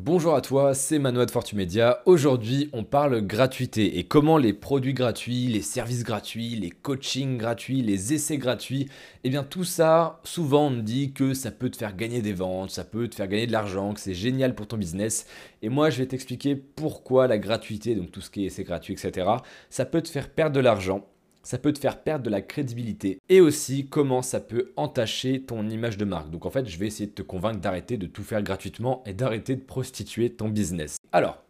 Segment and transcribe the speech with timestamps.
[0.00, 2.02] Bonjour à toi, c'est Manoa de Fortumedia.
[2.06, 7.82] Aujourd'hui, on parle gratuité et comment les produits gratuits, les services gratuits, les coachings gratuits,
[7.82, 8.88] les essais gratuits,
[9.24, 12.32] eh bien tout ça, souvent on me dit que ça peut te faire gagner des
[12.32, 15.26] ventes, ça peut te faire gagner de l'argent, que c'est génial pour ton business.
[15.62, 18.94] Et moi, je vais t'expliquer pourquoi la gratuité, donc tout ce qui est essais gratuits,
[18.94, 19.26] etc.,
[19.68, 21.08] ça peut te faire perdre de l'argent
[21.48, 25.70] ça peut te faire perdre de la crédibilité et aussi comment ça peut entacher ton
[25.70, 26.28] image de marque.
[26.28, 29.14] Donc en fait, je vais essayer de te convaincre d'arrêter de tout faire gratuitement et
[29.14, 30.98] d'arrêter de prostituer ton business.
[31.10, 31.42] Alors,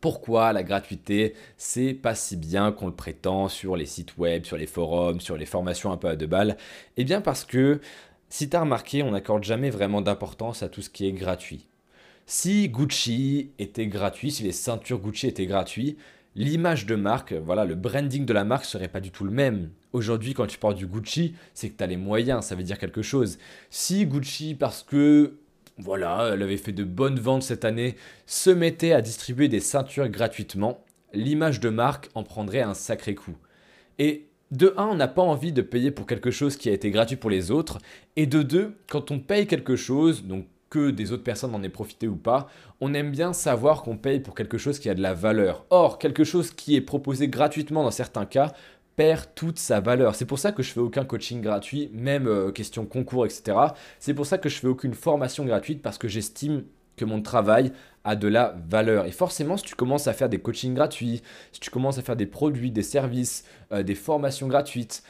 [0.00, 4.56] pourquoi la gratuité, c'est pas si bien qu'on le prétend sur les sites web, sur
[4.56, 6.56] les forums, sur les formations un peu à deux balles?
[6.96, 7.80] Eh bien parce que
[8.28, 11.66] si tu as remarqué, on n'accorde jamais vraiment d'importance à tout ce qui est gratuit.
[12.26, 15.98] Si Gucci était gratuit, si les ceintures Gucci étaient gratuites,
[16.34, 19.70] l'image de marque, voilà, le branding de la marque serait pas du tout le même.
[19.92, 22.78] Aujourd'hui, quand tu portes du Gucci, c'est que tu as les moyens, ça veut dire
[22.78, 23.38] quelque chose.
[23.70, 25.34] Si Gucci, parce que
[25.78, 30.08] voilà, elle avait fait de bonnes ventes cette année, se mettait à distribuer des ceintures
[30.08, 33.36] gratuitement, l'image de marque en prendrait un sacré coup.
[33.98, 36.90] Et de 1, on n'a pas envie de payer pour quelque chose qui a été
[36.90, 37.78] gratuit pour les autres.
[38.14, 40.46] Et de 2, quand on paye quelque chose, donc
[40.78, 42.48] des autres personnes en aient profité ou pas,
[42.80, 45.64] on aime bien savoir qu'on paye pour quelque chose qui a de la valeur.
[45.70, 48.52] Or, quelque chose qui est proposé gratuitement dans certains cas
[48.96, 50.14] perd toute sa valeur.
[50.14, 53.56] C'est pour ça que je fais aucun coaching gratuit, même euh, question concours, etc.
[53.98, 56.64] C'est pour ça que je fais aucune formation gratuite parce que j'estime
[56.96, 57.72] que mon travail
[58.04, 59.06] a de la valeur.
[59.06, 62.16] Et forcément, si tu commences à faire des coachings gratuits, si tu commences à faire
[62.16, 65.02] des produits, des services, euh, des formations gratuites,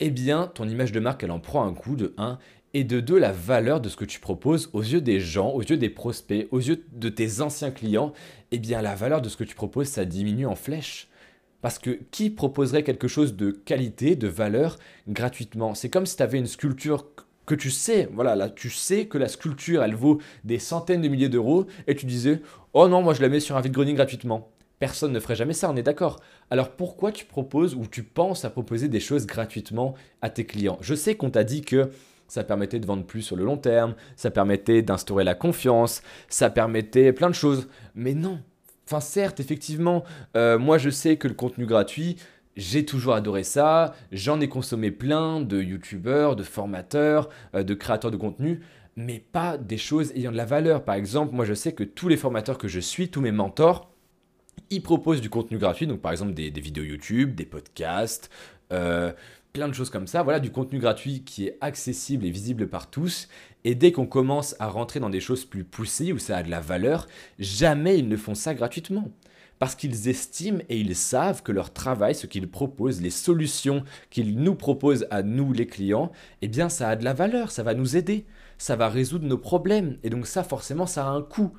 [0.00, 2.38] eh bien, ton image de marque, elle en prend un coup de 1
[2.72, 5.62] et de deux, la valeur de ce que tu proposes aux yeux des gens, aux
[5.62, 8.12] yeux des prospects, aux yeux de tes anciens clients,
[8.52, 11.08] eh bien la valeur de ce que tu proposes, ça diminue en flèche.
[11.62, 15.74] Parce que qui proposerait quelque chose de qualité, de valeur, gratuitement?
[15.74, 17.06] C'est comme si tu avais une sculpture
[17.44, 21.08] que tu sais, voilà, là, tu sais que la sculpture, elle vaut des centaines de
[21.08, 22.40] milliers d'euros, et tu disais,
[22.72, 24.48] oh non, moi je la mets sur un vide-grenier gratuitement.
[24.78, 26.20] Personne ne ferait jamais ça, on est d'accord.
[26.48, 30.78] Alors pourquoi tu proposes ou tu penses à proposer des choses gratuitement à tes clients?
[30.80, 31.90] Je sais qu'on t'a dit que
[32.30, 36.48] ça permettait de vendre plus sur le long terme, ça permettait d'instaurer la confiance, ça
[36.48, 37.68] permettait plein de choses.
[37.94, 38.40] Mais non.
[38.86, 40.04] Enfin certes, effectivement,
[40.36, 42.16] euh, moi je sais que le contenu gratuit,
[42.56, 48.10] j'ai toujours adoré ça, j'en ai consommé plein de youtubeurs, de formateurs, euh, de créateurs
[48.10, 48.60] de contenu,
[48.94, 50.84] mais pas des choses ayant de la valeur.
[50.84, 53.90] Par exemple, moi je sais que tous les formateurs que je suis, tous mes mentors,
[54.70, 58.30] ils proposent du contenu gratuit, donc par exemple des, vidéos YouTube, des podcasts,
[58.72, 59.12] euh,
[59.52, 60.22] plein de choses comme ça.
[60.22, 63.28] Voilà, du contenu gratuit qui est accessible et visible par tous.
[63.64, 66.50] Et dès qu'on commence à rentrer dans des choses plus poussées où ça a de
[66.50, 67.06] la valeur,
[67.38, 69.10] jamais ils ne font ça gratuitement.
[69.58, 74.38] Parce qu'ils estiment et ils savent que leur travail, ce qu'ils proposent, les solutions qu'ils
[74.38, 77.74] nous proposent à nous les clients, eh bien ça a de la valeur, ça va
[77.74, 78.24] nous aider,
[78.56, 79.98] ça va résoudre nos problèmes.
[80.02, 81.52] Et donc ça forcément ça a un coût.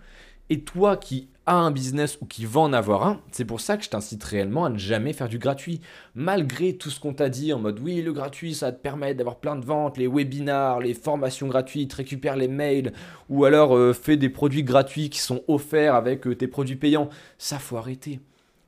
[0.52, 3.78] Et toi qui as un business ou qui va en avoir un, c'est pour ça
[3.78, 5.80] que je t'incite réellement à ne jamais faire du gratuit.
[6.14, 9.38] Malgré tout ce qu'on t'a dit en mode oui, le gratuit, ça te permet d'avoir
[9.38, 12.92] plein de ventes, les webinars, les formations gratuites, récupère les mails,
[13.30, 17.08] ou alors euh, fais des produits gratuits qui sont offerts avec euh, tes produits payants.
[17.38, 18.20] Ça, faut arrêter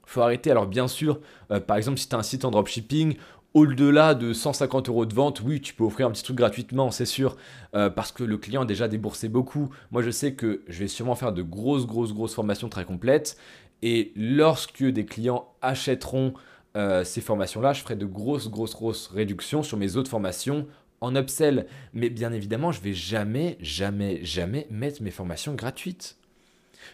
[0.06, 0.52] faut arrêter.
[0.52, 1.20] Alors bien sûr,
[1.52, 3.18] euh, par exemple, si tu as un site en dropshipping,
[3.54, 7.06] au-delà de 150 euros de vente, oui, tu peux offrir un petit truc gratuitement, c'est
[7.06, 7.38] sûr,
[7.76, 9.70] euh, parce que le client a déjà déboursé beaucoup.
[9.92, 13.38] Moi, je sais que je vais sûrement faire de grosses, grosses, grosses formations très complètes.
[13.84, 16.34] Et lorsque des clients achèteront
[16.76, 20.66] euh, ces formations-là, je ferai de grosses, grosses, grosses réductions sur mes autres formations
[21.02, 21.68] en upsell.
[21.94, 26.18] Mais bien évidemment, je vais jamais, jamais, jamais mettre mes formations gratuites.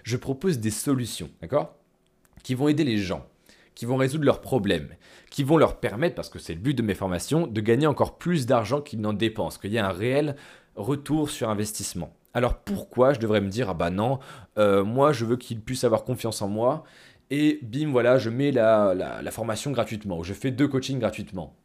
[0.03, 1.76] Je propose des solutions, d'accord
[2.44, 3.26] Qui vont aider les gens
[3.79, 4.90] qui vont résoudre leurs problèmes,
[5.29, 8.17] qui vont leur permettre, parce que c'est le but de mes formations, de gagner encore
[8.17, 10.35] plus d'argent qu'ils n'en dépensent, qu'il y ait un réel
[10.75, 12.13] retour sur investissement.
[12.34, 14.19] Alors pourquoi je devrais me dire, ah bah non,
[14.57, 16.84] euh, moi je veux qu'ils puissent avoir confiance en moi,
[17.29, 21.56] et bim, voilà, je mets la, la, formation gratuitement, ou je fais deux coachings gratuitement.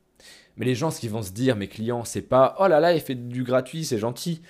[0.56, 2.94] Mais les gens, ce qu'ils vont se dire, mes clients, c'est pas, oh là là,
[2.94, 4.40] il fait du gratuit, c'est gentil.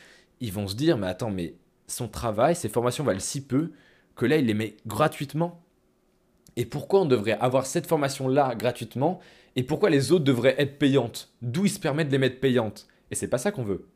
[0.41, 1.55] Ils vont se dire, mais attends, mais
[1.87, 3.73] son travail, ses formations valent si peu
[4.17, 5.64] que là, il les met gratuitement.
[6.57, 9.21] Et pourquoi on devrait avoir cette formation-là gratuitement
[9.57, 11.31] et pourquoi les autres devraient être payantes?
[11.43, 12.89] D'où ils se permettent de les mettre payantes?
[13.11, 13.87] Et c'est pas ça qu'on veut.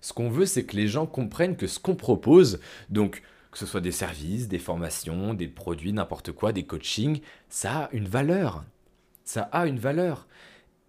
[0.00, 3.66] Ce qu'on veut, c'est que les gens comprennent que ce qu'on propose, donc que ce
[3.66, 8.64] soit des services, des formations, des produits, n'importe quoi, des coachings, ça a une valeur.
[9.24, 10.26] Ça a une valeur.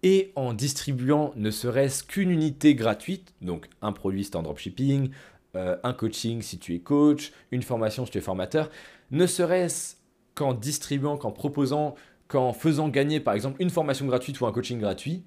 [0.02, 5.10] Et en distribuant ne serait-ce qu'une unité gratuite, donc un produit stand dropshipping,
[5.56, 8.70] euh, un coaching si tu es coach, une formation si tu es formateur,
[9.10, 9.96] ne serait-ce
[10.34, 11.94] qu'en distribuant, qu'en proposant,
[12.28, 15.24] qu'en faisant gagner par exemple une formation gratuite ou un coaching gratuit,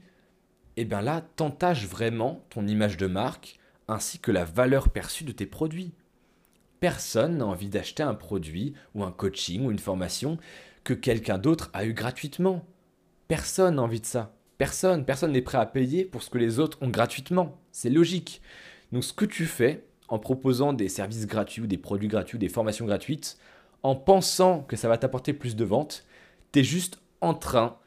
[0.75, 3.57] et eh bien là, t'entaches vraiment ton image de marque
[3.87, 5.91] ainsi que la valeur perçue de tes produits.
[6.79, 10.37] Personne n'a envie d'acheter un produit ou un coaching ou une formation
[10.83, 12.63] que quelqu'un d'autre a eu gratuitement.
[13.27, 14.35] Personne n'a envie de ça.
[14.59, 17.59] Personne, personne n'est prêt à payer pour ce que les autres ont gratuitement.
[17.71, 18.41] C'est logique.
[18.91, 22.39] Donc ce que tu fais en proposant des services gratuits ou des produits gratuits ou
[22.39, 23.37] des formations gratuites,
[23.83, 26.05] en pensant que ça va t'apporter plus de ventes,
[26.51, 27.77] tu es juste en train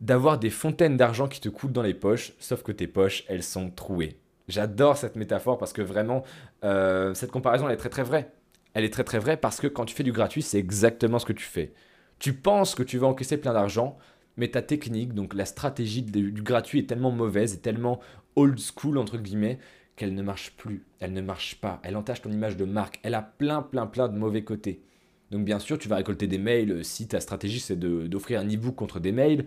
[0.00, 3.42] d'avoir des fontaines d'argent qui te coulent dans les poches, sauf que tes poches, elles
[3.42, 4.18] sont trouées.
[4.48, 6.24] J'adore cette métaphore parce que vraiment,
[6.64, 8.32] euh, cette comparaison, elle est très très vraie.
[8.74, 11.26] Elle est très très vraie parce que quand tu fais du gratuit, c'est exactement ce
[11.26, 11.72] que tu fais.
[12.18, 13.98] Tu penses que tu vas encaisser plein d'argent,
[14.36, 18.00] mais ta technique, donc la stratégie du, gratuit est tellement mauvaise et tellement
[18.36, 19.58] old school, entre guillemets,
[19.96, 20.84] qu'elle ne marche plus.
[20.98, 21.80] Elle ne marche pas.
[21.82, 23.00] Elle entache ton image de marque.
[23.02, 24.82] Elle a plein, plein, plein de mauvais côtés.
[25.30, 28.74] Donc bien sûr, tu vas récolter des mails si ta stratégie c'est d'offrir un e-book
[28.74, 29.46] contre des mails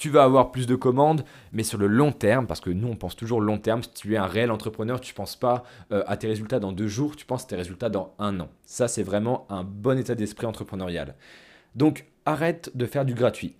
[0.00, 2.96] tu vas avoir plus de commandes, mais sur le long terme, parce que nous on
[2.96, 5.62] pense toujours long terme, si tu es un réel entrepreneur, tu ne penses pas
[5.92, 8.48] euh, à tes résultats dans deux jours, tu penses à tes résultats dans un an.
[8.64, 11.16] Ça c'est vraiment un bon état d'esprit entrepreneurial.
[11.74, 13.56] Donc arrête de faire du gratuit.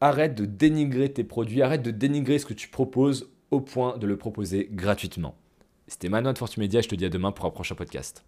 [0.00, 4.06] Arrête de dénigrer tes produits, arrête de dénigrer ce que tu proposes au point de
[4.06, 5.34] le proposer gratuitement.
[5.88, 8.24] C'était Manon de Fortumedia, je te dis à demain pour un prochain podcast.